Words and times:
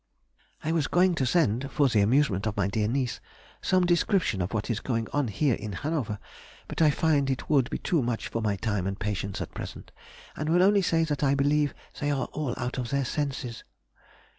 I 0.63 0.71
was 0.71 0.87
going 0.87 1.13
to 1.13 1.27
send, 1.27 1.69
for 1.69 1.87
the 1.87 2.01
amusement 2.01 2.47
of 2.47 2.57
my 2.57 2.67
dear 2.67 2.87
niece, 2.87 3.21
some 3.61 3.85
description 3.85 4.41
of 4.41 4.51
what 4.51 4.67
is 4.71 4.79
going 4.79 5.07
on 5.13 5.27
here 5.27 5.53
in 5.53 5.73
Hanover, 5.73 6.17
but 6.67 6.81
I 6.81 6.89
find 6.89 7.29
it 7.29 7.51
would 7.51 7.69
be 7.69 7.77
too 7.77 8.01
much 8.01 8.27
for 8.27 8.41
my 8.41 8.55
time 8.55 8.87
and 8.87 8.99
patience 8.99 9.41
at 9.41 9.53
present, 9.53 9.91
and 10.35 10.49
will 10.49 10.63
only 10.63 10.81
say 10.81 11.03
that 11.03 11.23
I 11.23 11.35
believe 11.35 11.75
they 11.99 12.09
are 12.09 12.25
all 12.33 12.55
out 12.57 12.79
of 12.79 12.89
their 12.89 13.05
senses. 13.05 13.63